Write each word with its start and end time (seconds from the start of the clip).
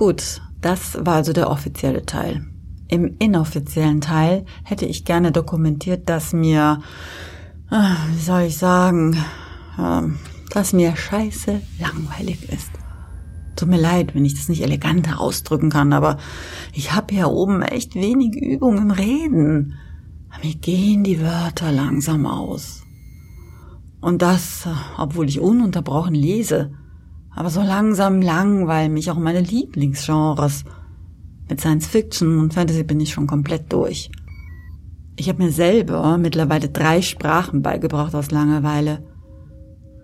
Gut, 0.00 0.40
das 0.62 0.96
war 1.04 1.16
also 1.16 1.34
der 1.34 1.50
offizielle 1.50 2.06
Teil. 2.06 2.46
Im 2.88 3.16
inoffiziellen 3.18 4.00
Teil 4.00 4.46
hätte 4.64 4.86
ich 4.86 5.04
gerne 5.04 5.30
dokumentiert, 5.30 6.08
dass 6.08 6.32
mir, 6.32 6.80
ah, 7.68 7.96
wie 8.10 8.18
soll 8.18 8.44
ich 8.44 8.56
sagen, 8.56 9.22
ähm, 9.78 10.18
dass 10.48 10.72
mir 10.72 10.96
scheiße 10.96 11.60
langweilig 11.78 12.48
ist. 12.48 12.70
Tut 13.56 13.68
mir 13.68 13.78
leid, 13.78 14.14
wenn 14.14 14.24
ich 14.24 14.32
das 14.32 14.48
nicht 14.48 14.62
eleganter 14.62 15.20
ausdrücken 15.20 15.68
kann, 15.68 15.92
aber 15.92 16.16
ich 16.72 16.94
habe 16.94 17.14
hier 17.14 17.28
oben 17.28 17.60
echt 17.60 17.94
wenig 17.94 18.34
Übung 18.36 18.78
im 18.78 18.92
Reden. 18.92 19.74
Mir 20.42 20.54
gehen 20.54 21.04
die 21.04 21.20
Wörter 21.20 21.72
langsam 21.72 22.24
aus. 22.24 22.84
Und 24.00 24.22
das, 24.22 24.66
obwohl 24.96 25.28
ich 25.28 25.40
ununterbrochen 25.40 26.14
lese. 26.14 26.72
Aber 27.34 27.50
so 27.50 27.62
langsam 27.62 28.20
langweilen 28.20 28.92
mich 28.92 29.10
auch 29.10 29.18
meine 29.18 29.40
Lieblingsgenres. 29.40 30.64
Mit 31.48 31.60
Science 31.60 31.86
Fiction 31.86 32.38
und 32.38 32.54
Fantasy 32.54 32.84
bin 32.84 33.00
ich 33.00 33.12
schon 33.12 33.26
komplett 33.26 33.72
durch. 33.72 34.10
Ich 35.16 35.28
habe 35.28 35.42
mir 35.42 35.50
selber 35.50 36.16
mittlerweile 36.18 36.68
drei 36.68 37.02
Sprachen 37.02 37.62
beigebracht 37.62 38.14
aus 38.14 38.30
Langeweile. 38.30 39.04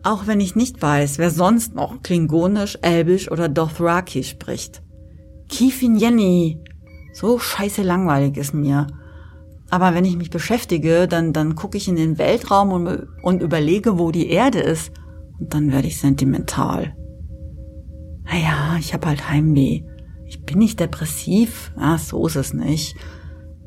Auch 0.03 0.27
wenn 0.27 0.41
ich 0.41 0.55
nicht 0.55 0.81
weiß, 0.83 1.19
wer 1.19 1.31
sonst 1.31 1.75
noch 1.75 2.03
Klingonisch, 2.03 2.79
Elbisch 2.83 3.31
oder 3.31 3.49
Dothraki 3.49 4.23
spricht. 4.23 4.83
Kifin 5.49 5.97
Jenny. 5.97 6.61
So 7.13 7.39
scheiße 7.39 7.83
langweilig 7.83 8.37
ist 8.37 8.55
mir. 8.55 8.87
Aber 9.71 9.95
wenn 9.95 10.05
ich 10.05 10.17
mich 10.17 10.31
beschäftige, 10.31 11.09
dann, 11.09 11.33
dann 11.33 11.55
gucke 11.55 11.77
ich 11.77 11.89
in 11.89 11.97
den 11.97 12.19
Weltraum 12.19 12.73
und, 12.73 13.09
und 13.23 13.43
überlege, 13.43 13.99
wo 13.99 14.13
die 14.13 14.29
Erde 14.29 14.61
ist. 14.61 14.93
Und 15.41 15.55
dann 15.55 15.73
werde 15.73 15.89
ich 15.89 15.99
sentimental. 15.99 16.95
Naja, 18.27 18.77
ich 18.79 18.93
habe 18.93 19.07
halt 19.07 19.29
Heimweh. 19.29 19.83
Ich 20.27 20.45
bin 20.45 20.59
nicht 20.59 20.81
depressiv. 20.81 21.73
Ah, 21.77 21.99
so 21.99 22.27
ist 22.27 22.37
es 22.37 22.53
nicht. 22.53 22.97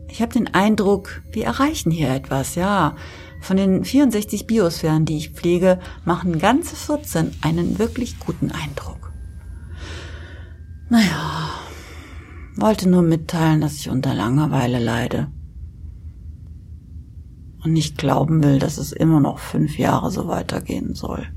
Ich 0.10 0.22
habe 0.22 0.34
den 0.34 0.54
Eindruck, 0.54 1.22
wir 1.32 1.46
erreichen 1.46 1.92
hier 1.92 2.10
etwas, 2.10 2.56
ja. 2.56 2.96
Von 3.42 3.58
den 3.58 3.86
64 3.86 4.48
Biosphären, 4.48 5.06
die 5.06 5.18
ich 5.18 5.30
pflege, 5.30 5.80
machen 6.04 6.40
ganze 6.40 6.76
14 6.76 7.32
einen 7.42 7.80
wirklich 7.80 8.20
guten 8.20 8.52
Eindruck. 8.52 9.14
Naja, 10.90 11.52
wollte 12.58 12.90
nur 12.90 13.04
mitteilen, 13.04 13.62
dass 13.62 13.76
ich 13.76 13.90
unter 13.90 14.14
Langeweile 14.14 14.80
leide. 14.80 15.32
Und 17.64 17.74
nicht 17.74 17.98
glauben 17.98 18.44
will, 18.44 18.60
dass 18.60 18.78
es 18.78 18.92
immer 18.92 19.20
noch 19.20 19.40
fünf 19.40 19.78
Jahre 19.78 20.12
so 20.12 20.28
weitergehen 20.28 20.96
soll. 20.96 21.28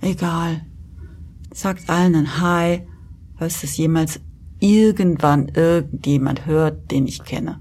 Egal. 0.00 0.62
Sagt 1.52 1.90
allen 1.90 2.14
ein 2.14 2.40
Hi, 2.40 2.86
falls 3.36 3.62
es 3.62 3.76
jemals 3.76 4.20
irgendwann 4.60 5.48
irgendjemand 5.48 6.46
hört, 6.46 6.90
den 6.90 7.06
ich 7.06 7.24
kenne. 7.24 7.60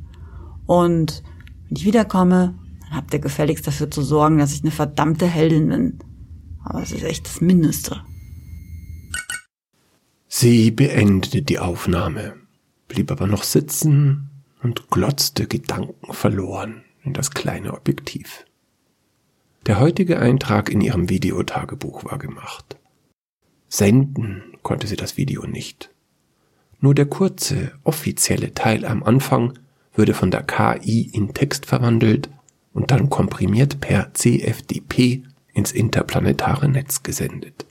Und 0.66 1.24
wenn 1.68 1.78
ich 1.78 1.86
wiederkomme, 1.86 2.56
dann 2.82 2.96
habt 2.96 3.14
ihr 3.14 3.20
gefälligst 3.20 3.66
dafür 3.66 3.90
zu 3.90 4.02
sorgen, 4.02 4.38
dass 4.38 4.54
ich 4.54 4.62
eine 4.62 4.72
verdammte 4.72 5.26
Heldin 5.26 5.70
bin. 5.70 6.00
Aber 6.64 6.84
es 6.84 6.92
ist 6.92 7.04
echt 7.04 7.26
das 7.26 7.42
Mindeste. 7.42 8.02
Sie 10.28 10.70
beendete 10.72 11.42
die 11.42 11.60
Aufnahme, 11.60 12.36
blieb 12.88 13.12
aber 13.12 13.26
noch 13.26 13.44
sitzen 13.44 14.30
und 14.62 14.90
glotzte 14.90 15.48
Gedanken 15.48 16.14
verloren 16.14 16.84
in 17.04 17.14
das 17.14 17.32
kleine 17.32 17.74
Objektiv. 17.74 18.46
Der 19.66 19.80
heutige 19.80 20.20
Eintrag 20.20 20.70
in 20.70 20.82
ihrem 20.82 21.10
Videotagebuch 21.10 22.06
war 22.06 22.18
gemacht. 22.18 22.79
Senden 23.70 24.44
konnte 24.64 24.88
sie 24.88 24.96
das 24.96 25.16
Video 25.16 25.46
nicht. 25.46 25.90
Nur 26.82 26.96
der 26.96 27.06
kurze, 27.06 27.72
offizielle 27.84 28.54
Teil 28.54 28.86
am 28.86 29.04
Anfang 29.04 29.54
würde 29.94 30.14
von 30.14 30.32
der 30.32 30.44
KI 30.44 31.10
in 31.14 31.34
Text 31.34 31.66
verwandelt 31.66 32.30
und 32.74 32.92
dann 32.92 33.10
komprimiert 33.10 33.80
per 33.80 34.14
CFDP 34.14 35.24
ins 35.54 35.72
interplanetare 35.72 36.70
Netz 36.70 37.04
gesendet. 37.04 37.66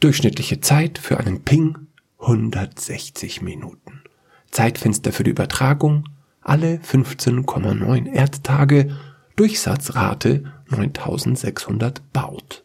Durchschnittliche 0.00 0.60
Zeit 0.60 0.98
für 0.98 1.18
einen 1.18 1.42
Ping 1.42 1.86
160 2.18 3.42
Minuten. 3.42 4.02
Zeitfenster 4.50 5.12
für 5.12 5.24
die 5.24 5.30
Übertragung 5.30 6.08
alle 6.40 6.76
15,9 6.78 8.12
Erdtage, 8.12 8.96
Durchsatzrate 9.36 10.52
9600 10.68 12.12
Baut. 12.12 12.62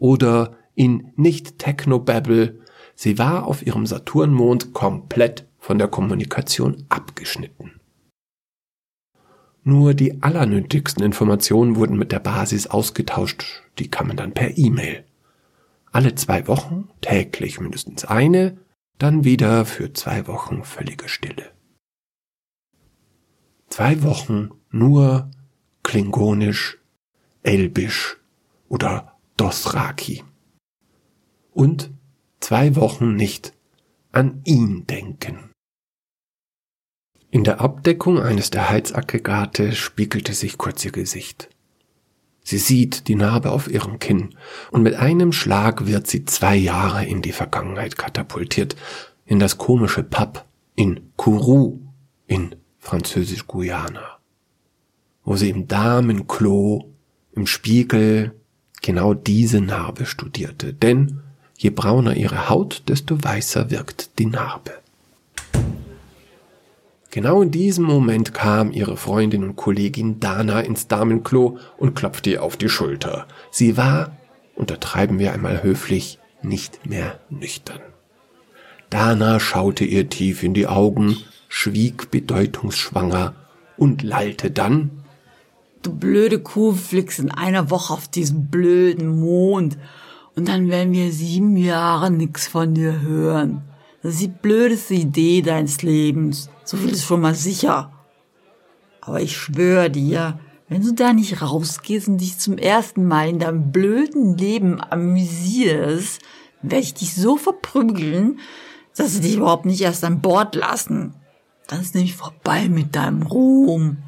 Oder 0.00 0.56
in 0.74 1.12
Nicht-Technobabble, 1.16 2.58
sie 2.94 3.18
war 3.18 3.46
auf 3.46 3.64
ihrem 3.64 3.86
Saturnmond 3.86 4.72
komplett 4.72 5.46
von 5.58 5.78
der 5.78 5.88
Kommunikation 5.88 6.84
abgeschnitten. 6.88 7.78
Nur 9.62 9.92
die 9.92 10.22
allernötigsten 10.22 11.04
Informationen 11.04 11.76
wurden 11.76 11.98
mit 11.98 12.12
der 12.12 12.18
Basis 12.18 12.66
ausgetauscht, 12.66 13.62
die 13.78 13.90
kamen 13.90 14.16
dann 14.16 14.32
per 14.32 14.56
E-Mail. 14.56 15.04
Alle 15.92 16.14
zwei 16.14 16.48
Wochen, 16.48 16.88
täglich 17.02 17.60
mindestens 17.60 18.06
eine, 18.06 18.56
dann 18.96 19.24
wieder 19.24 19.66
für 19.66 19.92
zwei 19.92 20.26
Wochen 20.26 20.64
völlige 20.64 21.10
Stille. 21.10 21.50
Zwei 23.68 24.02
Wochen 24.02 24.50
nur 24.70 25.30
Klingonisch, 25.82 26.78
Elbisch 27.42 28.16
oder 28.70 29.19
Dothraki. 29.40 30.22
Und 31.54 31.90
zwei 32.40 32.76
Wochen 32.76 33.16
nicht 33.16 33.54
an 34.12 34.42
ihn 34.44 34.86
denken. 34.86 35.50
In 37.30 37.44
der 37.44 37.62
Abdeckung 37.62 38.20
eines 38.20 38.50
der 38.50 38.68
Heizaggregate 38.68 39.72
spiegelte 39.72 40.34
sich 40.34 40.58
kurz 40.58 40.84
ihr 40.84 40.92
Gesicht. 40.92 41.48
Sie 42.42 42.58
sieht 42.58 43.08
die 43.08 43.14
Narbe 43.14 43.52
auf 43.52 43.70
ihrem 43.70 43.98
Kinn 43.98 44.34
und 44.72 44.82
mit 44.82 44.96
einem 44.96 45.32
Schlag 45.32 45.86
wird 45.86 46.06
sie 46.06 46.26
zwei 46.26 46.56
Jahre 46.56 47.06
in 47.06 47.22
die 47.22 47.32
Vergangenheit 47.32 47.96
katapultiert, 47.96 48.76
in 49.24 49.38
das 49.38 49.56
komische 49.56 50.02
Pub 50.02 50.44
in 50.74 51.12
Kourou 51.16 51.80
in 52.26 52.56
Französisch-Guyana, 52.78 54.18
wo 55.24 55.36
sie 55.36 55.48
im 55.48 55.66
Damenklo 55.66 56.92
im 57.32 57.46
Spiegel 57.46 58.39
genau 58.82 59.14
diese 59.14 59.60
Narbe 59.60 60.06
studierte, 60.06 60.72
denn 60.72 61.20
je 61.56 61.70
brauner 61.70 62.16
ihre 62.16 62.48
Haut, 62.48 62.82
desto 62.88 63.22
weißer 63.22 63.70
wirkt 63.70 64.18
die 64.18 64.26
Narbe. 64.26 64.72
Genau 67.10 67.42
in 67.42 67.50
diesem 67.50 67.84
Moment 67.84 68.34
kam 68.34 68.70
ihre 68.70 68.96
Freundin 68.96 69.42
und 69.42 69.56
Kollegin 69.56 70.20
Dana 70.20 70.60
ins 70.60 70.86
Damenklo 70.86 71.58
und 71.76 71.94
klopfte 71.96 72.30
ihr 72.30 72.42
auf 72.42 72.56
die 72.56 72.68
Schulter. 72.68 73.26
Sie 73.50 73.76
war, 73.76 74.16
untertreiben 74.54 75.18
wir 75.18 75.32
einmal 75.32 75.62
höflich, 75.64 76.20
nicht 76.42 76.86
mehr 76.86 77.18
nüchtern. 77.28 77.80
Dana 78.90 79.40
schaute 79.40 79.84
ihr 79.84 80.08
tief 80.08 80.42
in 80.44 80.54
die 80.54 80.68
Augen, 80.68 81.16
schwieg 81.48 82.10
bedeutungsschwanger 82.12 83.34
und 83.76 84.02
lallte 84.02 84.52
dann 84.52 84.99
Du 85.82 85.94
blöde 85.94 86.38
Kuh 86.40 86.72
fliegst 86.72 87.18
in 87.18 87.30
einer 87.30 87.70
Woche 87.70 87.94
auf 87.94 88.06
diesen 88.06 88.48
blöden 88.48 89.20
Mond 89.20 89.78
und 90.36 90.48
dann 90.48 90.68
werden 90.68 90.92
wir 90.92 91.10
sieben 91.10 91.56
Jahre 91.56 92.10
nix 92.10 92.48
von 92.48 92.74
dir 92.74 93.00
hören. 93.00 93.62
Das 94.02 94.14
ist 94.14 94.22
die 94.22 94.28
blödeste 94.28 94.94
Idee 94.94 95.42
deines 95.42 95.82
Lebens. 95.82 96.50
So 96.64 96.76
viel 96.76 96.90
ist 96.90 97.04
schon 97.04 97.20
mal 97.20 97.34
sicher. 97.34 97.92
Aber 99.00 99.20
ich 99.20 99.36
schwöre 99.36 99.90
dir, 99.90 100.38
wenn 100.68 100.82
du 100.82 100.92
da 100.92 101.12
nicht 101.12 101.42
rausgehst 101.42 102.08
und 102.08 102.18
dich 102.18 102.38
zum 102.38 102.58
ersten 102.58 103.06
Mal 103.06 103.28
in 103.28 103.38
deinem 103.38 103.72
blöden 103.72 104.36
Leben 104.36 104.80
amüsierst, 104.80 106.20
werde 106.62 106.84
ich 106.84 106.94
dich 106.94 107.14
so 107.14 107.36
verprügeln, 107.36 108.38
dass 108.96 109.14
sie 109.14 109.20
dich 109.20 109.36
überhaupt 109.36 109.66
nicht 109.66 109.80
erst 109.80 110.04
an 110.04 110.20
Bord 110.20 110.54
lassen. 110.54 111.14
Dann 111.66 111.80
ist 111.80 111.94
nämlich 111.94 112.14
vorbei 112.14 112.68
mit 112.68 112.94
deinem 112.96 113.22
Ruhm. 113.22 113.98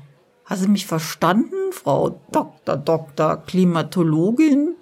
Hast 0.52 0.66
du 0.66 0.68
mich 0.68 0.84
verstanden, 0.84 1.72
Frau 1.72 2.20
Dr. 2.30 2.76
Dr. 2.76 3.38
Klimatologin? 3.38 4.74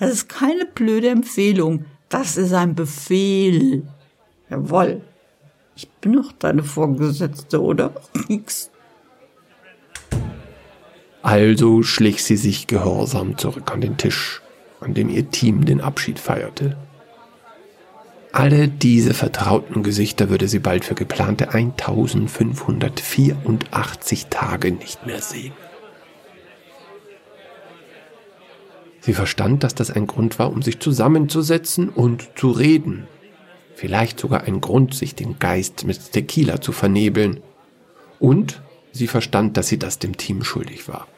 Das 0.00 0.10
ist 0.10 0.28
keine 0.28 0.66
blöde 0.66 1.10
Empfehlung. 1.10 1.84
Das 2.08 2.36
ist 2.36 2.52
ein 2.52 2.74
Befehl. 2.74 3.86
Jawoll. 4.50 5.02
Ich 5.76 5.88
bin 5.88 6.14
doch 6.14 6.32
deine 6.32 6.64
Vorgesetzte, 6.64 7.62
oder? 7.62 7.92
Nix. 8.26 8.72
Also 11.22 11.84
schlich 11.84 12.24
sie 12.24 12.36
sich 12.36 12.66
gehorsam 12.66 13.38
zurück 13.38 13.70
an 13.70 13.80
den 13.80 13.96
Tisch, 13.96 14.42
an 14.80 14.92
dem 14.92 15.08
ihr 15.08 15.30
Team 15.30 15.66
den 15.66 15.80
Abschied 15.80 16.18
feierte. 16.18 16.76
Alle 18.32 18.68
diese 18.68 19.14
vertrauten 19.14 19.82
Gesichter 19.82 20.28
würde 20.28 20.46
sie 20.48 20.58
bald 20.58 20.84
für 20.84 20.94
geplante 20.94 21.54
1584 21.54 24.26
Tage 24.26 24.72
nicht 24.72 25.06
mehr 25.06 25.22
sehen. 25.22 25.54
Sie 29.00 29.14
verstand, 29.14 29.64
dass 29.64 29.74
das 29.74 29.90
ein 29.90 30.06
Grund 30.06 30.38
war, 30.38 30.52
um 30.52 30.60
sich 30.60 30.80
zusammenzusetzen 30.80 31.88
und 31.88 32.28
zu 32.36 32.50
reden. 32.50 33.08
Vielleicht 33.74 34.20
sogar 34.20 34.44
ein 34.44 34.60
Grund, 34.60 34.92
sich 34.92 35.14
den 35.14 35.38
Geist 35.38 35.86
mit 35.86 36.12
Tequila 36.12 36.60
zu 36.60 36.72
vernebeln. 36.72 37.40
Und 38.18 38.60
sie 38.92 39.06
verstand, 39.06 39.56
dass 39.56 39.68
sie 39.68 39.78
das 39.78 39.98
dem 39.98 40.18
Team 40.18 40.44
schuldig 40.44 40.88
war. 40.88 41.08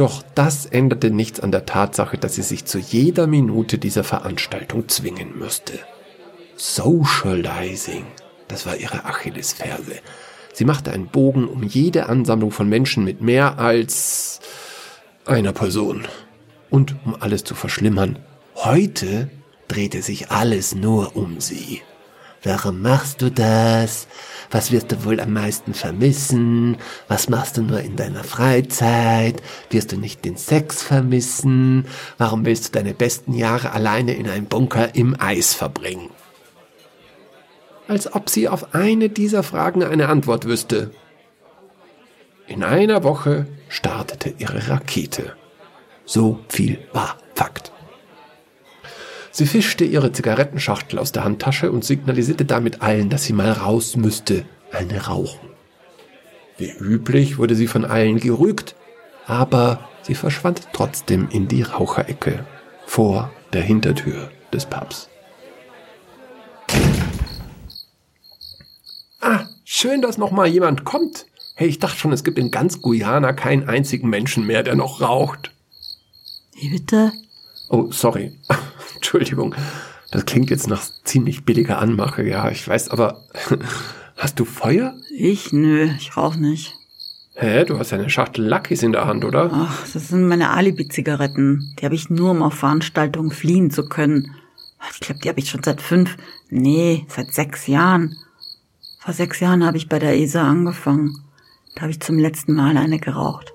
Doch 0.00 0.22
das 0.34 0.64
änderte 0.64 1.10
nichts 1.10 1.40
an 1.40 1.52
der 1.52 1.66
Tatsache, 1.66 2.16
dass 2.16 2.34
sie 2.34 2.42
sich 2.42 2.64
zu 2.64 2.78
jeder 2.78 3.26
Minute 3.26 3.76
dieser 3.76 4.02
Veranstaltung 4.02 4.88
zwingen 4.88 5.38
müsste. 5.38 5.74
Socializing, 6.56 8.06
das 8.48 8.64
war 8.64 8.78
ihre 8.78 9.04
Achillesferse. 9.04 9.96
Sie 10.54 10.64
machte 10.64 10.90
einen 10.90 11.08
Bogen 11.08 11.46
um 11.46 11.62
jede 11.64 12.08
Ansammlung 12.08 12.50
von 12.50 12.66
Menschen 12.66 13.04
mit 13.04 13.20
mehr 13.20 13.58
als 13.58 14.40
einer 15.26 15.52
Person. 15.52 16.06
Und 16.70 16.96
um 17.04 17.14
alles 17.20 17.44
zu 17.44 17.54
verschlimmern, 17.54 18.20
heute 18.54 19.28
drehte 19.68 20.00
sich 20.00 20.30
alles 20.30 20.74
nur 20.74 21.14
um 21.14 21.42
sie. 21.42 21.82
Warum 22.42 22.80
machst 22.80 23.20
du 23.20 23.30
das? 23.30 24.06
Was 24.50 24.72
wirst 24.72 24.90
du 24.90 25.04
wohl 25.04 25.20
am 25.20 25.32
meisten 25.34 25.74
vermissen? 25.74 26.78
Was 27.06 27.28
machst 27.28 27.58
du 27.58 27.62
nur 27.62 27.80
in 27.80 27.96
deiner 27.96 28.24
Freizeit? 28.24 29.42
Wirst 29.68 29.92
du 29.92 29.96
nicht 29.96 30.24
den 30.24 30.36
Sex 30.36 30.82
vermissen? 30.82 31.86
Warum 32.16 32.46
willst 32.46 32.68
du 32.68 32.72
deine 32.72 32.94
besten 32.94 33.34
Jahre 33.34 33.72
alleine 33.72 34.14
in 34.14 34.28
einem 34.28 34.46
Bunker 34.46 34.94
im 34.94 35.14
Eis 35.20 35.52
verbringen? 35.52 36.10
Als 37.88 38.12
ob 38.12 38.30
sie 38.30 38.48
auf 38.48 38.74
eine 38.74 39.10
dieser 39.10 39.42
Fragen 39.42 39.82
eine 39.84 40.08
Antwort 40.08 40.46
wüsste. 40.46 40.92
In 42.46 42.64
einer 42.64 43.04
Woche 43.04 43.46
startete 43.68 44.34
ihre 44.38 44.68
Rakete. 44.68 45.34
So 46.06 46.40
viel 46.48 46.78
war 46.92 47.18
Fakt. 47.34 47.70
Sie 49.32 49.46
fischte 49.46 49.84
ihre 49.84 50.12
Zigarettenschachtel 50.12 50.98
aus 50.98 51.12
der 51.12 51.24
Handtasche 51.24 51.70
und 51.70 51.84
signalisierte 51.84 52.44
damit 52.44 52.82
allen, 52.82 53.10
dass 53.10 53.24
sie 53.24 53.32
mal 53.32 53.52
raus 53.52 53.96
müsste, 53.96 54.44
eine 54.72 55.06
rauchen. 55.06 55.50
Wie 56.58 56.70
üblich 56.70 57.38
wurde 57.38 57.54
sie 57.54 57.68
von 57.68 57.84
allen 57.84 58.18
gerügt, 58.18 58.74
aber 59.26 59.88
sie 60.02 60.14
verschwand 60.14 60.68
trotzdem 60.72 61.28
in 61.30 61.48
die 61.48 61.62
Raucherecke 61.62 62.44
vor 62.86 63.30
der 63.52 63.62
Hintertür 63.62 64.30
des 64.52 64.66
Pubs. 64.66 65.08
Ah, 69.20 69.46
schön, 69.64 70.02
dass 70.02 70.18
noch 70.18 70.32
mal 70.32 70.48
jemand 70.48 70.84
kommt. 70.84 71.26
Hey, 71.54 71.68
ich 71.68 71.78
dachte 71.78 71.98
schon, 71.98 72.12
es 72.12 72.24
gibt 72.24 72.38
in 72.38 72.50
ganz 72.50 72.80
Guyana 72.80 73.32
keinen 73.32 73.68
einzigen 73.68 74.08
Menschen 74.08 74.46
mehr, 74.46 74.62
der 74.62 74.74
noch 74.74 75.00
raucht. 75.00 75.52
Wie 76.54 76.70
bitte? 76.70 77.12
Oh, 77.68 77.90
sorry. 77.92 78.32
Entschuldigung. 79.00 79.54
Das 80.10 80.26
klingt 80.26 80.50
jetzt 80.50 80.68
nach 80.68 80.82
ziemlich 81.04 81.44
billiger 81.46 81.78
Anmache, 81.78 82.22
ja, 82.22 82.50
ich 82.50 82.68
weiß, 82.68 82.90
aber 82.90 83.24
hast 84.16 84.38
du 84.38 84.44
Feuer? 84.44 84.94
Ich? 85.16 85.54
Nö, 85.54 85.88
ich 85.98 86.16
rauch 86.18 86.36
nicht. 86.36 86.74
Hä, 87.34 87.64
du 87.64 87.78
hast 87.78 87.92
ja 87.92 87.98
eine 87.98 88.10
Schachtel 88.10 88.46
Luckys 88.46 88.82
in 88.82 88.92
der 88.92 89.06
Hand, 89.06 89.24
oder? 89.24 89.48
Ach, 89.50 89.88
das 89.90 90.08
sind 90.08 90.28
meine 90.28 90.50
Alibi-Zigaretten. 90.50 91.74
Die 91.78 91.84
habe 91.86 91.94
ich 91.94 92.10
nur, 92.10 92.32
um 92.32 92.42
auf 92.42 92.52
Veranstaltungen 92.52 93.30
fliehen 93.30 93.70
zu 93.70 93.88
können. 93.88 94.34
Ich 94.92 95.00
glaube, 95.00 95.20
die 95.22 95.28
habe 95.30 95.40
ich 95.40 95.48
schon 95.48 95.62
seit 95.62 95.80
fünf, 95.80 96.18
nee, 96.50 97.06
seit 97.08 97.32
sechs 97.32 97.66
Jahren. 97.66 98.16
Vor 98.98 99.14
sechs 99.14 99.40
Jahren 99.40 99.64
habe 99.64 99.78
ich 99.78 99.88
bei 99.88 99.98
der 99.98 100.18
ESA 100.18 100.46
angefangen. 100.46 101.24
Da 101.74 101.82
habe 101.82 101.90
ich 101.90 102.00
zum 102.00 102.18
letzten 102.18 102.52
Mal 102.52 102.76
eine 102.76 102.98
geraucht. 102.98 103.54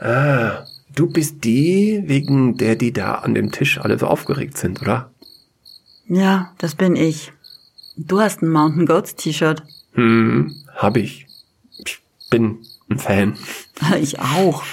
Ah, 0.00 0.64
Du 0.98 1.06
bist 1.06 1.44
die, 1.44 2.02
wegen 2.06 2.56
der 2.56 2.74
die 2.74 2.92
da 2.92 3.14
an 3.14 3.32
dem 3.32 3.52
Tisch 3.52 3.78
alle 3.78 4.00
so 4.00 4.08
aufgeregt 4.08 4.58
sind, 4.58 4.82
oder? 4.82 5.12
Ja, 6.08 6.52
das 6.58 6.74
bin 6.74 6.96
ich. 6.96 7.32
Du 7.96 8.18
hast 8.18 8.42
ein 8.42 8.50
Mountain 8.50 8.84
Goats 8.84 9.14
T-Shirt. 9.14 9.62
Hm, 9.92 10.56
hab 10.74 10.96
ich. 10.96 11.28
Ich 11.86 12.02
bin 12.30 12.58
ein 12.90 12.98
Fan. 12.98 13.38
Ich 14.00 14.18
auch. 14.18 14.64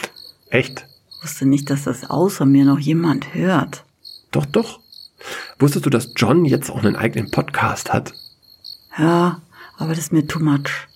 Echt? 0.50 0.88
Wusste 1.22 1.46
nicht, 1.46 1.70
dass 1.70 1.84
das 1.84 2.10
außer 2.10 2.48
mir 2.48 2.66
noch 2.66 2.80
jemand 2.80 3.36
hört. 3.36 3.86
Doch, 4.32 4.48
doch. 4.48 4.80
Wusstest 5.60 5.86
du, 5.86 5.92
dass 5.92 6.14
John 6.16 6.44
jetzt 6.44 6.72
auch 6.72 6.84
einen 6.84 6.96
eigenen 6.96 7.30
Podcast 7.30 7.94
hat? 7.94 8.16
Ja, 8.98 9.44
aber 9.78 9.90
das 9.90 10.06
ist 10.06 10.12
mir 10.12 10.26
too 10.26 10.40
much. 10.40 10.88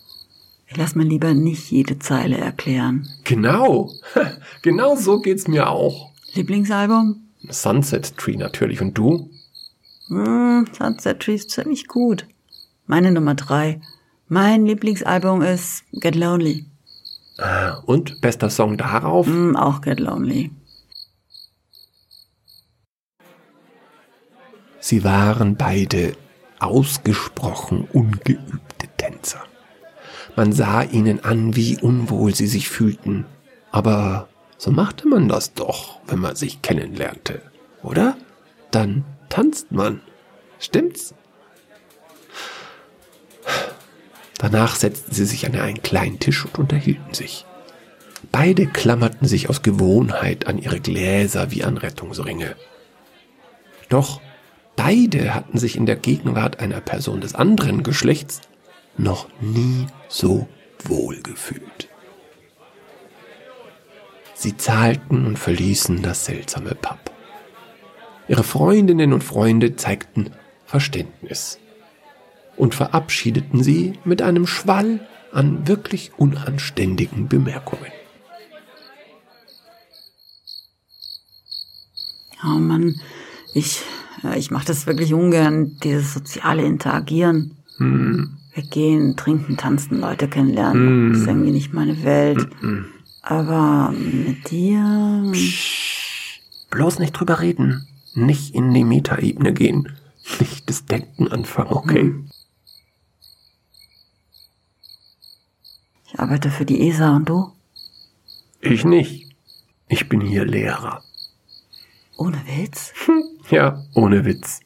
Ich 0.72 0.78
lass 0.78 0.94
mir 0.94 1.04
lieber 1.04 1.34
nicht 1.34 1.72
jede 1.72 1.98
Zeile 1.98 2.38
erklären. 2.38 3.10
Genau. 3.24 3.92
Genau 4.62 4.96
so 4.96 5.20
geht's 5.20 5.48
mir 5.48 5.70
auch. 5.70 6.12
Lieblingsalbum? 6.34 7.30
Sunset 7.50 8.18
Tree 8.18 8.36
natürlich. 8.36 8.82
Und 8.82 8.98
du? 8.98 9.30
Mm, 10.10 10.66
Sunset 10.78 11.22
Tree 11.22 11.36
ist 11.36 11.50
ziemlich 11.50 11.88
gut. 11.88 12.28
Meine 12.86 13.12
Nummer 13.12 13.36
drei. 13.36 13.82
Mein 14.28 14.66
Lieblingsalbum 14.66 15.42
ist 15.42 15.84
Get 15.94 16.16
Lonely. 16.16 16.66
Ah, 17.38 17.82
und 17.86 18.20
bester 18.22 18.50
Song 18.50 18.78
darauf? 18.78 19.26
Mm, 19.28 19.56
auch 19.56 19.82
Get 19.82 20.00
Lonely. 20.00 20.52
Sie 24.80 25.04
waren 25.04 25.56
beide 25.56 26.16
ausgesprochen 26.60 27.88
ungeübte 27.92 28.88
Tänzer. 28.98 29.49
Man 30.36 30.54
sah 30.54 30.84
ihnen 30.84 31.24
an, 31.24 31.56
wie 31.56 31.78
unwohl 31.80 32.34
sie 32.34 32.48
sich 32.48 32.70
fühlten. 32.70 33.26
Aber 33.72 34.28
so 34.58 34.72
machte 34.72 35.08
man 35.08 35.28
das 35.28 35.54
doch, 35.54 36.00
wenn 36.08 36.20
man 36.20 36.36
sich 36.36 36.62
kennenlernte, 36.62 37.42
oder? 37.84 38.18
Dann 38.72 39.04
tanzt 39.30 39.72
man. 39.72 40.02
Stimmt's? 40.60 41.14
Danach 44.38 44.76
setzten 44.76 45.14
sie 45.14 45.26
sich 45.26 45.46
an 45.46 45.56
einen 45.56 45.82
kleinen 45.82 46.20
Tisch 46.20 46.46
und 46.46 46.58
unterhielten 46.58 47.14
sich. 47.14 47.46
Beide 48.32 48.68
klammerten 48.68 49.28
sich 49.28 49.50
aus 49.50 49.62
Gewohnheit 49.62 50.48
an 50.48 50.58
ihre 50.58 50.80
Gläser 50.80 51.52
wie 51.52 51.64
an 51.64 51.78
Rettungsringe. 51.78 52.56
Doch 53.90 54.22
beide 54.76 55.34
hatten 55.34 55.58
sich 55.58 55.76
in 55.76 55.86
der 55.86 55.96
Gegenwart 55.96 56.60
einer 56.60 56.80
Person 56.82 57.22
des 57.22 57.36
anderen 57.36 57.84
Geschlechts 57.84 58.42
noch 59.00 59.28
nie 59.42 59.88
so 60.08 60.48
wohl 60.84 61.22
gefühlt. 61.22 61.88
Sie 64.34 64.56
zahlten 64.56 65.26
und 65.26 65.40
verließen 65.40 66.02
das 66.02 66.26
seltsame 66.26 66.76
Pub. 66.76 67.12
Ihre 68.28 68.44
Freundinnen 68.44 69.12
und 69.12 69.24
Freunde 69.24 69.76
zeigten 69.76 70.32
Verständnis 70.66 71.60
und 72.56 72.76
verabschiedeten 72.76 73.64
sie 73.64 73.94
mit 74.04 74.22
einem 74.22 74.46
Schwall 74.46 75.08
an 75.32 75.68
wirklich 75.68 76.12
unanständigen 76.18 77.28
Bemerkungen. 77.28 77.92
Oh 82.44 82.60
Mann, 82.60 82.96
ich, 83.54 83.82
ich 84.36 84.52
mache 84.52 84.66
das 84.66 84.88
wirklich 84.88 85.14
ungern, 85.14 85.78
dieses 85.84 86.14
soziale 86.14 86.64
Interagieren. 86.64 87.58
Hm. 87.78 88.38
Weggehen, 88.60 89.16
trinken, 89.16 89.56
tanzen, 89.56 90.02
Leute 90.02 90.28
kennenlernen. 90.28 91.10
Mm. 91.10 91.14
Das 91.14 91.22
ist 91.22 91.28
irgendwie 91.28 91.52
nicht 91.52 91.74
meine 91.74 92.04
Welt. 92.04 92.50
Mm 92.62 92.86
Aber 93.22 93.92
mit 93.92 94.52
dir. 94.52 95.30
Psch, 95.32 96.42
bloß 96.70 97.00
nicht 97.00 97.14
drüber 97.14 97.40
reden. 97.40 97.88
Nicht 98.16 98.54
in 98.56 98.74
die 98.74 98.84
Metaebene 98.84 99.54
gehen. 99.54 99.96
Nicht 100.40 100.70
das 100.70 100.86
Denken 100.86 101.30
anfangen, 101.30 101.72
okay? 101.72 102.02
Hm. 102.02 102.30
Ich 106.08 106.20
arbeite 106.20 106.50
für 106.50 106.66
die 106.66 106.90
ESA 106.90 107.16
und 107.16 107.30
du? 107.30 107.52
Ich 108.62 108.84
nicht. 108.84 109.36
Ich 109.88 110.10
bin 110.10 110.22
hier 110.22 110.44
Lehrer. 110.44 111.02
Ohne 112.18 112.42
Witz? 112.46 112.94
ja, 113.50 113.86
ohne 113.94 114.26
Witz. 114.26 114.60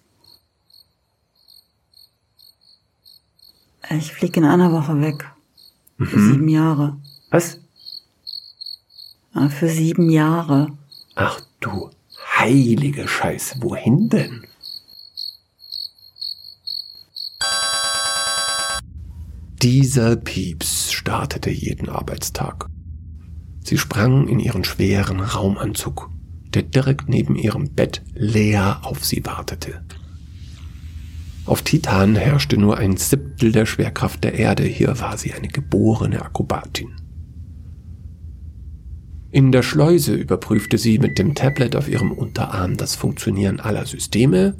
Ich 3.90 4.13
fliege 4.13 4.40
in 4.40 4.46
einer 4.46 4.72
Woche 4.72 5.02
weg. 5.02 5.32
Mhm. 5.98 6.06
Für 6.06 6.20
sieben 6.20 6.48
Jahre. 6.48 6.98
Was? 7.30 7.60
Ja, 9.36 9.50
für 9.50 9.68
sieben 9.68 10.10
Jahre. 10.10 10.78
Ach 11.16 11.42
du 11.60 11.90
heilige 12.38 13.08
Scheiße, 13.08 13.62
wohin 13.62 14.10
denn? 14.10 14.46
Dieser 19.62 20.18
Pieps 20.18 20.92
startete 20.92 21.50
jeden 21.50 21.88
Arbeitstag. 21.88 22.68
Sie 23.63 23.78
sprang 23.78 24.28
in 24.28 24.40
ihren 24.40 24.66
schweren 24.66 25.22
Raumanzug, 25.22 26.10
der 26.54 26.63
direkt 26.63 27.08
neben 27.08 27.36
ihrem 27.36 27.74
Bett 27.74 28.02
leer 28.13 28.82
auf 28.84 29.06
sie 29.06 29.25
wartete. 29.25 29.84
Auf 31.46 31.62
Titan 31.62 32.16
herrschte 32.16 32.58
nur 32.58 32.78
ein 32.78 32.96
Siebtel 32.96 33.52
der 33.52 33.66
Schwerkraft 33.66 34.24
der 34.24 34.34
Erde, 34.34 34.64
hier 34.64 35.00
war 35.00 35.18
sie 35.18 35.34
eine 35.34 35.50
geborene 35.50 36.22
Akrobatin. 36.22 36.96
In 39.30 39.52
der 39.52 39.64
Schleuse 39.64 40.14
überprüfte 40.14 40.78
sie 40.78 41.00
mit 41.00 41.18
dem 41.18 41.36
Tablet 41.36 41.76
auf 41.76 41.90
ihrem 41.90 42.12
Unterarm 42.12 42.78
das 42.78 42.96
Funktionieren 42.96 43.60
aller 43.60 43.86
Systeme 43.86 44.56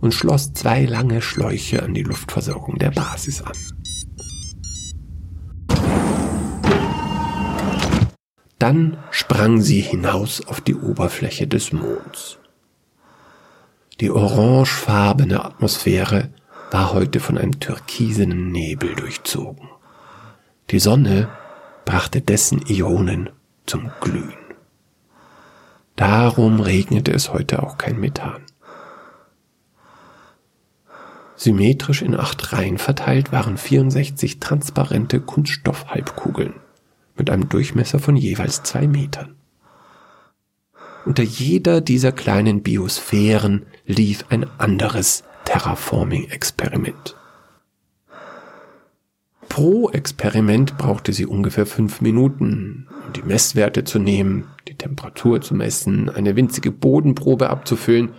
und 0.00 0.14
schloss 0.14 0.52
zwei 0.54 0.84
lange 0.84 1.20
Schläuche 1.20 1.82
an 1.82 1.92
die 1.92 2.02
Luftversorgung 2.02 2.78
der 2.78 2.92
Basis 2.92 3.42
an. 3.42 3.52
Dann 8.58 8.96
sprang 9.10 9.60
sie 9.60 9.80
hinaus 9.80 10.46
auf 10.46 10.60
die 10.60 10.76
Oberfläche 10.76 11.48
des 11.48 11.72
Monds. 11.72 12.38
Die 14.00 14.10
orangefarbene 14.10 15.44
Atmosphäre 15.44 16.30
war 16.70 16.92
heute 16.92 17.20
von 17.20 17.36
einem 17.36 17.60
türkisenen 17.60 18.50
Nebel 18.50 18.94
durchzogen. 18.94 19.68
Die 20.70 20.78
Sonne 20.78 21.28
brachte 21.84 22.20
dessen 22.20 22.64
Ionen 22.66 23.30
zum 23.66 23.90
Glühen. 24.00 24.32
Darum 25.96 26.60
regnete 26.60 27.12
es 27.12 27.32
heute 27.32 27.62
auch 27.62 27.76
kein 27.76 28.00
Methan. 28.00 28.42
Symmetrisch 31.36 32.02
in 32.02 32.14
acht 32.14 32.52
Reihen 32.52 32.78
verteilt 32.78 33.32
waren 33.32 33.58
64 33.58 34.40
transparente 34.40 35.20
Kunststoffhalbkugeln 35.20 36.54
mit 37.16 37.28
einem 37.30 37.48
Durchmesser 37.48 37.98
von 37.98 38.16
jeweils 38.16 38.62
zwei 38.62 38.86
Metern. 38.86 39.34
Unter 41.04 41.24
jeder 41.24 41.80
dieser 41.80 42.12
kleinen 42.12 42.62
Biosphären 42.62 43.66
lief 43.86 44.24
ein 44.30 44.46
anderes 44.58 45.24
Terraforming-Experiment. 45.44 47.16
Pro 49.48 49.90
Experiment 49.90 50.78
brauchte 50.78 51.12
sie 51.12 51.26
ungefähr 51.26 51.66
fünf 51.66 52.00
Minuten, 52.00 52.88
um 53.06 53.12
die 53.12 53.22
Messwerte 53.22 53.84
zu 53.84 53.98
nehmen, 53.98 54.46
die 54.66 54.76
Temperatur 54.76 55.42
zu 55.42 55.54
messen, 55.54 56.08
eine 56.08 56.36
winzige 56.36 56.70
Bodenprobe 56.70 57.50
abzufüllen, 57.50 58.14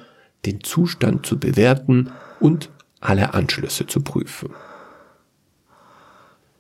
den 0.45 0.61
Zustand 0.63 1.25
zu 1.25 1.39
bewerten 1.39 2.11
und 2.39 2.69
alle 2.99 3.33
Anschlüsse 3.33 3.87
zu 3.87 4.01
prüfen. 4.01 4.51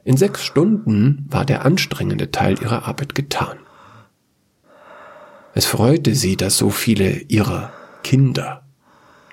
In 0.03 0.17
sechs 0.17 0.43
Stunden 0.43 1.27
war 1.29 1.45
der 1.45 1.65
anstrengende 1.65 2.31
Teil 2.31 2.59
ihrer 2.61 2.87
Arbeit 2.87 3.15
getan. 3.15 3.57
Es 5.53 5.65
freute 5.65 6.15
sie, 6.15 6.35
dass 6.35 6.57
so 6.57 6.71
viele 6.71 7.11
ihrer 7.27 7.71
Kinder 8.03 8.62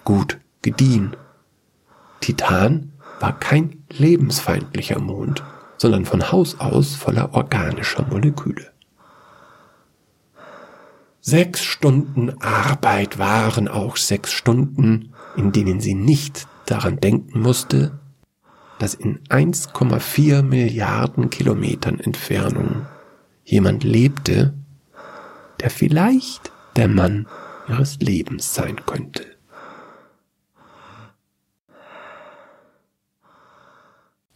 gut 0.05 0.39
gediehen. 0.63 1.17
Titan 2.21 2.93
war 3.19 3.39
kein 3.39 3.85
lebensfeindlicher 3.91 5.01
Mond, 5.01 5.43
sondern 5.77 6.05
von 6.05 6.31
Haus 6.31 6.61
aus 6.61 6.95
voller 6.95 7.35
organischer 7.35 8.05
Moleküle. 8.07 8.71
Sechs 11.23 11.63
Stunden 11.63 12.41
Arbeit 12.41 13.19
waren 13.19 13.69
auch 13.69 13.97
sechs 13.97 14.33
Stunden, 14.33 15.13
in 15.37 15.53
denen 15.53 15.81
sie 15.81 15.95
nicht 15.95 16.47
daran 16.67 16.99
denken 16.99 17.41
musste, 17.41 17.99
dass 18.79 18.95
in 18.95 19.21
1,4 19.29 20.43
Milliarden 20.43 21.29
Kilometern 21.29 22.01
Entfernung 22.01 22.87
jemand 23.45 23.85
lebte, 23.85 24.55
der 25.61 25.69
vielleicht 25.69 26.51
der 26.77 26.89
Mann 26.89 27.27
ihres 27.69 27.99
Lebens 28.01 28.55
sein 28.55 28.87
könnte. 28.87 29.27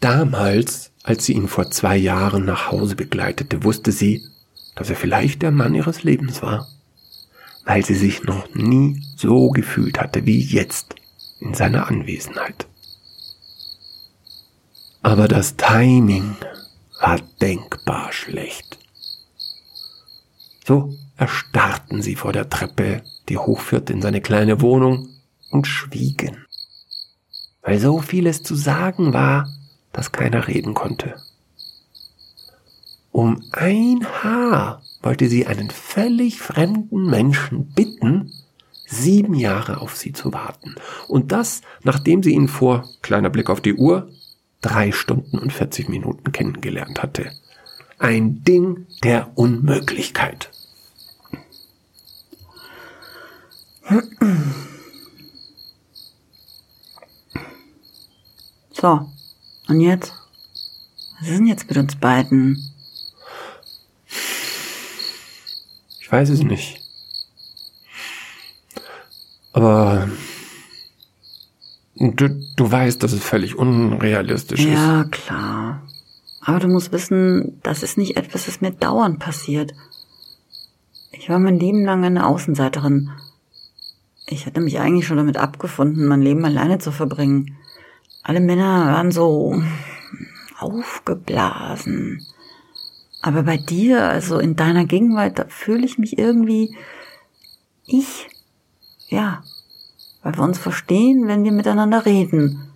Damals, 0.04 0.92
als 1.02 1.25
sie 1.25 1.32
ihn 1.32 1.49
vor 1.49 1.70
zwei 1.70 1.96
Jahren 1.96 2.44
nach 2.44 2.70
Hause 2.70 2.94
begleitete, 2.94 3.64
wusste 3.64 3.90
sie, 3.90 4.23
dass 4.75 4.90
er 4.90 4.96
vielleicht 4.96 5.40
der 5.40 5.50
Mann 5.50 5.75
ihres 5.75 6.02
Lebens 6.02 6.42
war, 6.42 6.68
weil 7.64 7.82
sie 7.87 7.94
sich 7.94 8.23
noch 8.23 8.54
nie 8.54 9.02
so 9.16 9.49
gefühlt 9.49 9.99
hatte 9.99 10.26
wie 10.26 10.42
jetzt 10.42 10.94
in 11.40 11.54
seiner 11.54 11.88
Anwesenheit. 11.88 12.66
Aber 15.00 15.26
das 15.26 15.56
Timing 15.56 16.37
war 17.00 17.18
denkbar 17.40 18.12
schlecht. 18.12 18.78
So 20.66 20.94
erstarrten 21.16 22.02
sie 22.02 22.14
vor 22.14 22.34
der 22.34 22.50
Treppe, 22.50 23.00
die 23.30 23.38
hochführte 23.38 23.94
in 23.94 24.02
seine 24.02 24.20
kleine 24.20 24.61
Wohnung, 24.61 25.08
und 25.50 25.66
schwiegen, 25.66 26.44
weil 27.62 27.80
so 27.80 28.00
vieles 28.00 28.42
zu 28.42 28.54
sagen 28.54 29.14
war, 29.14 29.49
dass 29.94 30.12
keiner 30.12 30.46
reden 30.46 30.74
konnte. 30.74 31.16
Um 33.10 33.42
ein 33.52 34.06
Haar 34.22 34.82
wollte 35.00 35.28
sie 35.28 35.46
einen 35.46 35.70
völlig 35.70 36.40
fremden 36.40 37.08
Menschen 37.08 37.72
bitten, 37.74 38.32
sieben 38.86 39.34
Jahre 39.34 39.80
auf 39.80 39.96
sie 39.96 40.12
zu 40.12 40.32
warten. 40.32 40.74
Und 41.08 41.32
das, 41.32 41.62
nachdem 41.84 42.22
sie 42.22 42.34
ihn 42.34 42.48
vor, 42.48 42.88
kleiner 43.02 43.30
Blick 43.30 43.48
auf 43.48 43.60
die 43.60 43.74
Uhr, 43.74 44.10
drei 44.60 44.92
Stunden 44.92 45.38
und 45.38 45.52
40 45.52 45.88
Minuten 45.88 46.32
kennengelernt 46.32 47.02
hatte. 47.02 47.30
Ein 47.98 48.42
Ding 48.42 48.86
der 49.04 49.38
Unmöglichkeit. 49.38 50.50
So, 58.72 59.06
und 59.68 59.80
jetzt? 59.80 60.12
Was 61.18 61.28
ist 61.28 61.38
denn 61.38 61.47
jetzt 61.47 61.68
mit 61.68 61.78
uns 61.78 61.97
beiden? 61.97 62.73
Ich 66.00 66.11
weiß 66.11 66.28
es 66.30 66.42
nicht. 66.42 66.80
Aber 69.52 70.09
Du, 71.97 72.28
du 72.56 72.71
weißt, 72.71 73.02
dass 73.02 73.12
es 73.12 73.23
völlig 73.23 73.56
unrealistisch 73.56 74.61
ist. 74.61 74.73
Ja, 74.73 75.04
klar. 75.04 75.83
Aber 76.40 76.59
du 76.59 76.68
musst 76.68 76.92
wissen, 76.92 77.61
das 77.62 77.83
ist 77.83 77.97
nicht 77.97 78.16
etwas, 78.16 78.47
das 78.47 78.61
mir 78.61 78.73
dauernd 78.73 79.21
passiert. 79.21 79.73
Ich 81.12 81.28
war 81.30 81.38
mein 81.38 81.59
Leben 81.59 81.85
lang 81.85 82.04
eine 82.04 82.26
Außenseiterin. 82.26 83.11
Ich 84.26 84.44
hatte 84.44 84.61
mich 84.61 84.80
eigentlich 84.80 85.06
schon 85.06 85.16
damit 85.16 85.37
abgefunden, 85.37 86.06
mein 86.06 86.21
Leben 86.21 86.44
alleine 86.44 86.78
zu 86.78 86.90
verbringen. 86.90 87.56
Alle 88.25 88.40
Männer 88.40 88.87
waren 88.87 89.12
so 89.12 89.62
aufgeblasen. 90.59 92.26
Aber 93.21 93.43
bei 93.43 93.59
dir, 93.59 94.09
also 94.09 94.38
in 94.38 94.57
deiner 94.57 94.87
Gegenwart, 94.87 95.38
da 95.38 95.45
fühle 95.49 95.85
ich 95.85 95.99
mich 95.99 96.19
irgendwie 96.19 96.75
ich. 97.85 98.28
Ja, 99.09 99.43
weil 100.23 100.35
wir 100.37 100.43
uns 100.43 100.59
verstehen, 100.59 101.28
wenn 101.28 101.45
wir 101.45 101.52
miteinander 101.52 102.07
reden. 102.07 102.73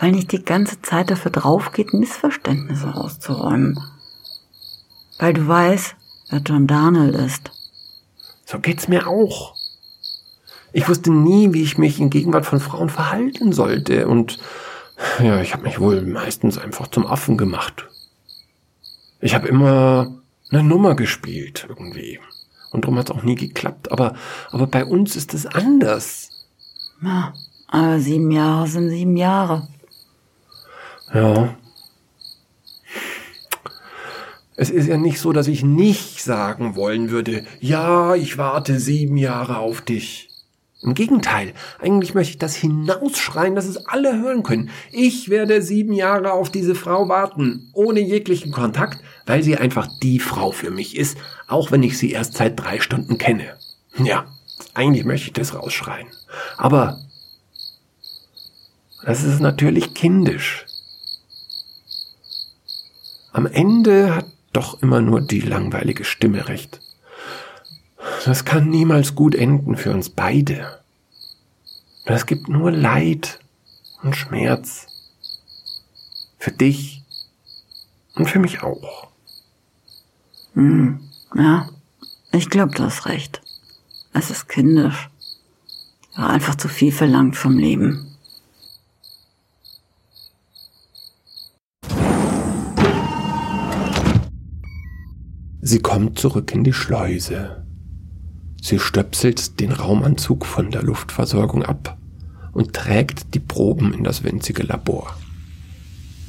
Weil 0.00 0.10
nicht 0.10 0.32
die 0.32 0.44
ganze 0.44 0.82
Zeit 0.82 1.12
dafür 1.12 1.30
drauf 1.30 1.70
geht, 1.70 1.94
Missverständnisse 1.94 2.92
auszuräumen. 2.92 3.78
Weil 5.20 5.34
du 5.34 5.46
weißt, 5.46 5.94
wer 6.30 6.40
John 6.40 6.66
Darnell 6.66 7.14
ist. 7.14 7.52
So 8.44 8.58
geht's 8.58 8.88
mir 8.88 9.06
auch. 9.06 9.54
Ich 10.74 10.88
wusste 10.88 11.12
nie, 11.12 11.52
wie 11.52 11.62
ich 11.62 11.78
mich 11.78 12.00
in 12.00 12.10
Gegenwart 12.10 12.46
von 12.46 12.58
Frauen 12.58 12.88
verhalten 12.88 13.52
sollte 13.52 14.08
und 14.08 14.38
ja, 15.22 15.40
ich 15.40 15.52
habe 15.52 15.62
mich 15.62 15.78
wohl 15.78 16.02
meistens 16.02 16.58
einfach 16.58 16.88
zum 16.88 17.06
Affen 17.06 17.36
gemacht. 17.36 17.86
Ich 19.20 19.36
habe 19.36 19.46
immer 19.46 20.18
eine 20.50 20.64
Nummer 20.64 20.96
gespielt 20.96 21.66
irgendwie. 21.68 22.18
Und 22.72 22.84
darum 22.84 22.98
hat 22.98 23.08
es 23.08 23.16
auch 23.16 23.22
nie 23.22 23.36
geklappt. 23.36 23.92
Aber, 23.92 24.14
aber 24.50 24.66
bei 24.66 24.84
uns 24.84 25.14
ist 25.14 25.32
es 25.32 25.46
anders. 25.46 26.48
Ja, 27.00 27.32
aber 27.68 28.00
sieben 28.00 28.32
Jahre 28.32 28.66
sind 28.66 28.90
sieben 28.90 29.16
Jahre. 29.16 29.68
Ja. 31.14 31.54
Es 34.56 34.70
ist 34.70 34.88
ja 34.88 34.96
nicht 34.96 35.20
so, 35.20 35.32
dass 35.32 35.46
ich 35.46 35.62
nicht 35.62 36.20
sagen 36.20 36.74
wollen 36.74 37.10
würde, 37.10 37.46
ja, 37.60 38.16
ich 38.16 38.38
warte 38.38 38.80
sieben 38.80 39.16
Jahre 39.16 39.58
auf 39.58 39.80
dich. 39.80 40.33
Im 40.84 40.92
Gegenteil, 40.92 41.54
eigentlich 41.80 42.12
möchte 42.12 42.32
ich 42.32 42.38
das 42.38 42.54
hinausschreien, 42.54 43.54
dass 43.54 43.64
es 43.64 43.86
alle 43.86 44.20
hören 44.20 44.42
können. 44.42 44.68
Ich 44.92 45.30
werde 45.30 45.62
sieben 45.62 45.94
Jahre 45.94 46.32
auf 46.32 46.50
diese 46.50 46.74
Frau 46.74 47.08
warten, 47.08 47.70
ohne 47.72 48.00
jeglichen 48.00 48.52
Kontakt, 48.52 49.02
weil 49.24 49.42
sie 49.42 49.56
einfach 49.56 49.88
die 50.02 50.20
Frau 50.20 50.52
für 50.52 50.70
mich 50.70 50.96
ist, 50.96 51.16
auch 51.48 51.70
wenn 51.70 51.82
ich 51.82 51.96
sie 51.96 52.12
erst 52.12 52.34
seit 52.34 52.60
drei 52.60 52.80
Stunden 52.80 53.16
kenne. 53.16 53.56
Ja, 53.96 54.26
eigentlich 54.74 55.06
möchte 55.06 55.28
ich 55.28 55.32
das 55.32 55.54
rausschreien. 55.54 56.08
Aber 56.58 57.00
das 59.06 59.24
ist 59.24 59.40
natürlich 59.40 59.94
kindisch. 59.94 60.66
Am 63.32 63.46
Ende 63.46 64.14
hat 64.14 64.26
doch 64.52 64.82
immer 64.82 65.00
nur 65.00 65.22
die 65.22 65.40
langweilige 65.40 66.04
Stimme 66.04 66.46
recht. 66.48 66.80
Das 68.24 68.46
kann 68.46 68.70
niemals 68.70 69.14
gut 69.14 69.34
enden 69.34 69.76
für 69.76 69.92
uns 69.92 70.08
beide. 70.08 70.82
Das 72.06 72.24
gibt 72.24 72.48
nur 72.48 72.70
Leid 72.70 73.38
und 74.02 74.16
Schmerz. 74.16 74.86
Für 76.38 76.50
dich 76.50 77.02
und 78.14 78.24
für 78.24 78.38
mich 78.38 78.62
auch. 78.62 79.08
Hm, 80.54 81.00
Ja, 81.34 81.68
ich 82.32 82.48
glaube, 82.48 82.74
du 82.74 82.84
hast 82.84 83.04
recht. 83.04 83.42
Es 84.14 84.30
ist 84.30 84.48
kindisch. 84.48 85.10
War 86.16 86.30
einfach 86.30 86.54
zu 86.54 86.68
viel 86.68 86.92
verlangt 86.92 87.36
vom 87.36 87.58
Leben. 87.58 88.16
Sie 95.60 95.80
kommt 95.80 96.18
zurück 96.18 96.52
in 96.52 96.64
die 96.64 96.72
Schleuse. 96.72 97.63
Sie 98.64 98.78
stöpselt 98.78 99.60
den 99.60 99.72
Raumanzug 99.72 100.46
von 100.46 100.70
der 100.70 100.82
Luftversorgung 100.82 101.62
ab 101.62 101.98
und 102.52 102.72
trägt 102.72 103.34
die 103.34 103.38
Proben 103.38 103.92
in 103.92 104.04
das 104.04 104.24
winzige 104.24 104.62
Labor. 104.62 105.14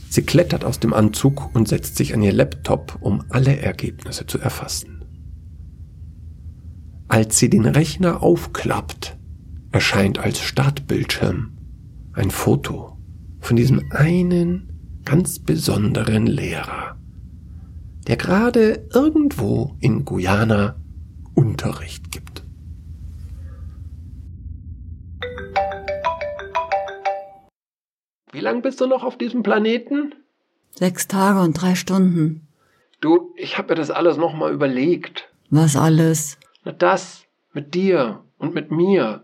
Sie 0.09 0.23
klettert 0.23 0.65
aus 0.65 0.81
dem 0.81 0.93
Anzug 0.93 1.55
und 1.55 1.69
setzt 1.69 1.95
sich 1.95 2.13
an 2.13 2.21
ihr 2.21 2.33
Laptop, 2.33 2.97
um 2.99 3.23
alle 3.29 3.55
Ergebnisse 3.55 4.27
zu 4.27 4.37
erfassen. 4.37 5.05
Als 7.07 7.39
sie 7.39 7.49
den 7.49 7.65
Rechner 7.65 8.21
aufklappt, 8.21 9.17
erscheint 9.71 10.19
als 10.19 10.41
Startbildschirm 10.41 11.57
ein 12.11 12.31
Foto 12.31 12.97
von 13.39 13.55
diesem 13.55 13.81
einen 13.91 14.99
ganz 15.05 15.39
besonderen 15.39 16.27
Lehrer, 16.27 16.97
der 18.07 18.17
gerade 18.17 18.89
irgendwo 18.93 19.77
in 19.79 20.03
Guyana 20.03 20.75
Unterricht 21.35 22.11
gibt. 22.11 22.24
Wie 28.35 28.41
lang 28.41 28.61
bist 28.61 28.81
du 28.81 28.85
noch 28.85 29.05
auf 29.05 29.17
diesem 29.17 29.43
Planeten? 29.43 30.13
Sechs 30.73 31.07
Tage 31.07 31.39
und 31.39 31.53
drei 31.53 31.73
Stunden. 31.73 32.45
Du, 32.99 33.33
ich 33.37 33.57
habe 33.57 33.69
mir 33.69 33.75
das 33.75 33.89
alles 33.89 34.17
nochmal 34.17 34.51
überlegt. 34.51 35.29
Was 35.49 35.77
alles? 35.77 36.37
Na 36.65 36.73
das, 36.73 37.23
mit 37.53 37.73
dir 37.73 38.25
und 38.37 38.53
mit 38.53 38.71
mir. 38.71 39.23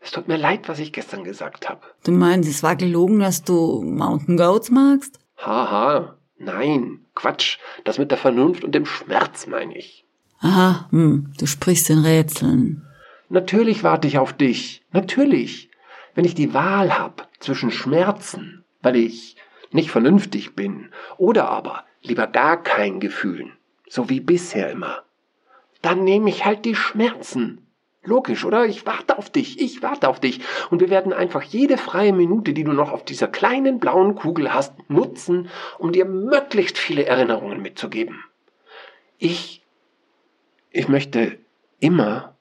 Es 0.00 0.12
tut 0.12 0.28
mir 0.28 0.38
leid, 0.38 0.66
was 0.66 0.78
ich 0.78 0.94
gestern 0.94 1.24
gesagt 1.24 1.68
habe. 1.68 1.82
Du 2.04 2.12
meinst, 2.12 2.48
es 2.48 2.62
war 2.62 2.74
gelogen, 2.74 3.18
dass 3.18 3.44
du 3.44 3.82
Mountain 3.82 4.38
Goats 4.38 4.70
magst? 4.70 5.20
Haha, 5.36 6.16
nein, 6.38 7.04
Quatsch. 7.14 7.58
Das 7.84 7.98
mit 7.98 8.10
der 8.10 8.16
Vernunft 8.16 8.64
und 8.64 8.74
dem 8.74 8.86
Schmerz 8.86 9.46
meine 9.46 9.76
ich. 9.76 10.06
Aha, 10.40 10.88
hm, 10.88 11.34
du 11.38 11.44
sprichst 11.44 11.90
in 11.90 11.98
Rätseln. 11.98 12.82
Natürlich 13.28 13.84
warte 13.84 14.08
ich 14.08 14.16
auf 14.16 14.32
dich. 14.32 14.86
Natürlich. 14.90 15.68
Wenn 16.14 16.24
ich 16.24 16.34
die 16.34 16.54
Wahl 16.54 16.98
hab 16.98 17.28
zwischen 17.42 17.70
Schmerzen, 17.70 18.64
weil 18.80 18.96
ich 18.96 19.36
nicht 19.70 19.90
vernünftig 19.90 20.54
bin, 20.54 20.90
oder 21.16 21.48
aber 21.48 21.84
lieber 22.02 22.26
gar 22.26 22.62
kein 22.62 23.00
Gefühlen, 23.00 23.52
so 23.88 24.08
wie 24.08 24.20
bisher 24.20 24.70
immer, 24.70 25.02
dann 25.80 26.04
nehme 26.04 26.30
ich 26.30 26.44
halt 26.44 26.64
die 26.64 26.74
Schmerzen. 26.74 27.66
Logisch, 28.04 28.44
oder? 28.44 28.66
Ich 28.66 28.84
warte 28.84 29.16
auf 29.16 29.30
dich, 29.30 29.60
ich 29.60 29.80
warte 29.82 30.08
auf 30.08 30.18
dich. 30.18 30.40
Und 30.70 30.80
wir 30.80 30.90
werden 30.90 31.12
einfach 31.12 31.42
jede 31.42 31.78
freie 31.78 32.12
Minute, 32.12 32.52
die 32.52 32.64
du 32.64 32.72
noch 32.72 32.90
auf 32.90 33.04
dieser 33.04 33.28
kleinen 33.28 33.78
blauen 33.78 34.16
Kugel 34.16 34.52
hast, 34.52 34.74
nutzen, 34.90 35.48
um 35.78 35.92
dir 35.92 36.04
möglichst 36.04 36.78
viele 36.78 37.06
Erinnerungen 37.06 37.62
mitzugeben. 37.62 38.24
Ich, 39.18 39.62
ich 40.70 40.88
möchte 40.88 41.38
immer, 41.78 42.36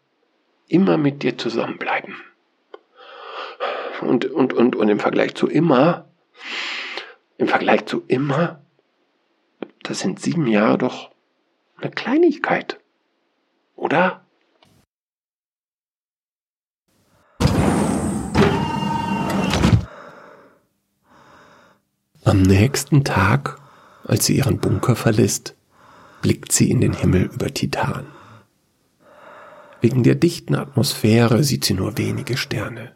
immer 0.67 0.97
mit 0.97 1.21
dir 1.21 1.37
zusammenbleiben. 1.37 2.15
Und, 4.01 4.25
und, 4.25 4.53
und, 4.53 4.75
und 4.75 4.89
im 4.89 4.99
Vergleich 4.99 5.35
zu 5.35 5.47
immer, 5.47 6.09
im 7.37 7.47
Vergleich 7.47 7.85
zu 7.85 8.03
immer, 8.07 8.61
das 9.83 9.99
sind 9.99 10.19
sieben 10.19 10.47
Jahre 10.47 10.77
doch 10.77 11.11
eine 11.77 11.91
Kleinigkeit. 11.91 12.79
Oder? 13.75 14.25
Am 22.23 22.43
nächsten 22.43 23.03
Tag, 23.03 23.59
als 24.03 24.25
sie 24.25 24.37
ihren 24.37 24.59
Bunker 24.59 24.95
verlässt, 24.95 25.55
blickt 26.21 26.51
sie 26.51 26.69
in 26.69 26.81
den 26.81 26.93
Himmel 26.93 27.23
über 27.33 27.53
Titan. 27.53 28.05
Wegen 29.81 30.03
der 30.03 30.15
dichten 30.15 30.55
Atmosphäre 30.55 31.43
sieht 31.43 31.65
sie 31.65 31.73
nur 31.73 31.97
wenige 31.97 32.37
Sterne. 32.37 32.95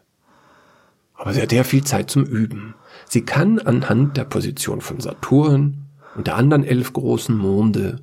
Aber 1.16 1.32
sie 1.32 1.42
hat 1.42 1.52
ja 1.52 1.64
viel 1.64 1.84
Zeit 1.84 2.10
zum 2.10 2.24
Üben. 2.24 2.74
Sie 3.08 3.22
kann 3.22 3.58
anhand 3.58 4.16
der 4.16 4.24
Position 4.24 4.80
von 4.80 5.00
Saturn 5.00 5.86
und 6.14 6.26
der 6.26 6.36
anderen 6.36 6.64
elf 6.64 6.92
großen 6.92 7.36
Monde 7.36 8.02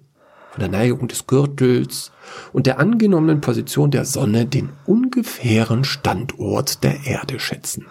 von 0.52 0.60
der 0.60 0.70
Neigung 0.70 1.08
des 1.08 1.26
Gürtels 1.26 2.12
und 2.52 2.68
der 2.68 2.80
angenommenen 2.80 3.42
Position 3.42 3.92
der 3.92 4.06
Sonne 4.06 4.46
den 4.46 4.70
ungefähren 4.86 5.84
Standort 5.84 6.84
der 6.84 7.06
Erde 7.06 7.40
schätzen. 7.40 7.88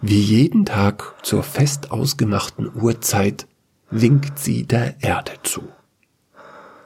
Wie 0.00 0.20
jeden 0.20 0.64
Tag 0.64 1.14
zur 1.22 1.44
fest 1.44 1.92
ausgemachten 1.92 2.72
Uhrzeit 2.74 3.46
winkt 3.90 4.40
sie 4.40 4.64
der 4.64 5.00
Erde 5.00 5.32
zu. 5.44 5.62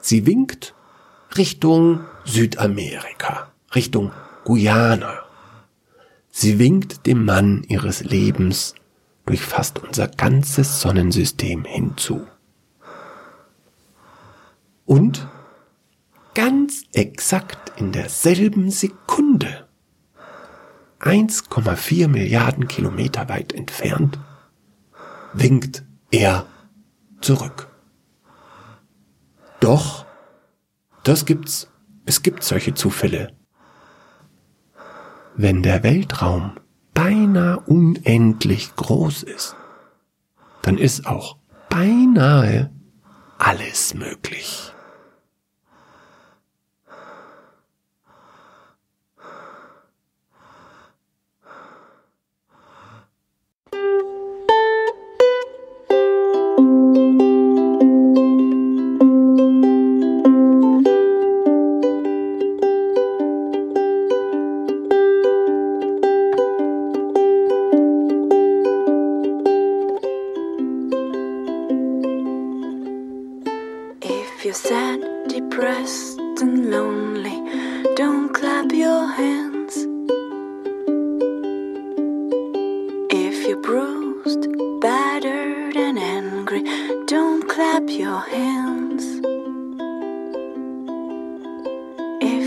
Sie 0.01 0.27
winkt 0.27 0.75
Richtung 1.39 2.01
Südamerika, 2.27 3.51
Richtung 3.75 4.13
Guyana. 4.47 5.25
Sie 6.31 6.61
winkt 6.61 7.09
dem 7.09 7.25
Mann 7.25 7.65
ihres 7.65 8.05
Lebens 8.05 8.77
durch 9.25 9.41
fast 9.43 9.81
unser 9.81 10.07
ganzes 10.07 10.81
Sonnensystem 10.81 11.65
hinzu. 11.65 12.29
Und 14.85 15.27
ganz 16.35 16.85
exakt 16.93 17.73
in 17.81 17.91
derselben 17.91 18.71
Sekunde, 18.71 19.67
1,4 21.01 22.07
Milliarden 22.07 22.69
Kilometer 22.69 23.29
weit 23.29 23.53
entfernt, 23.53 24.17
winkt 25.33 25.83
er 26.13 26.47
zurück. 27.21 27.67
Doch, 29.59 30.07
das 31.03 31.27
gibt's, 31.27 31.67
es 32.05 32.23
gibt 32.23 32.45
solche 32.45 32.75
Zufälle. 32.75 33.36
Wenn 35.39 35.63
der 35.63 35.83
Weltraum 35.83 36.53
beinahe 36.95 37.61
unendlich 37.61 38.75
groß 38.75 39.23
ist, 39.23 39.55
dann 40.63 40.79
ist 40.79 41.07
auch 41.07 41.37
beinahe 41.69 42.71
alles 43.37 43.93
möglich. 43.93 44.73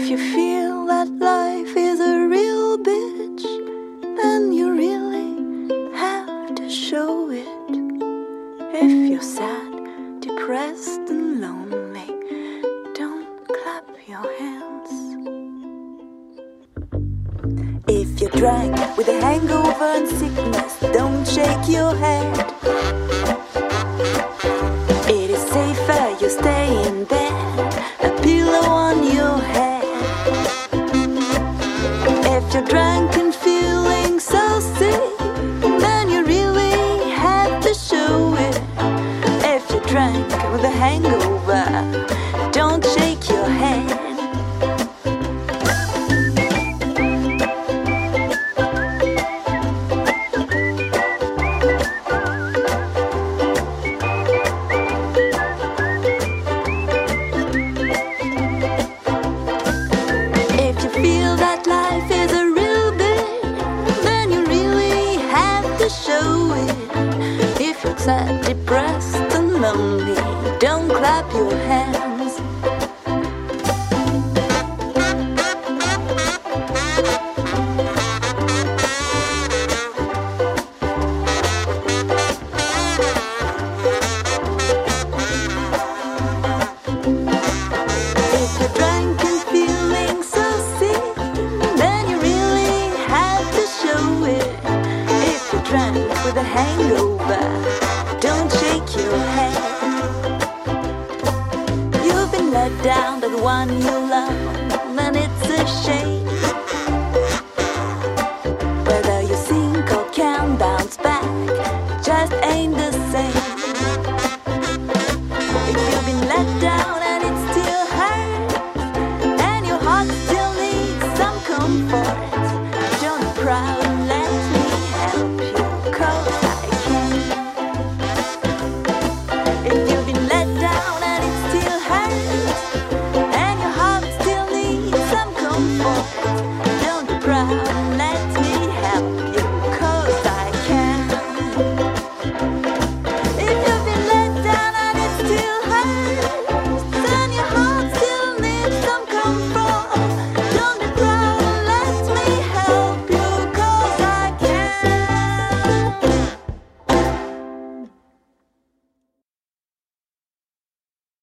You 0.09 0.17
feel 0.17 0.68